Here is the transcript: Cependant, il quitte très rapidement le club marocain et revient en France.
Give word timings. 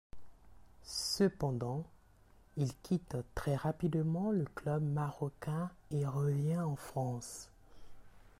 Cependant, 0.83 1.85
il 2.57 2.75
quitte 2.81 3.17
très 3.35 3.55
rapidement 3.55 4.31
le 4.31 4.45
club 4.55 4.81
marocain 4.81 5.69
et 5.91 6.07
revient 6.07 6.57
en 6.57 6.75
France. 6.75 7.49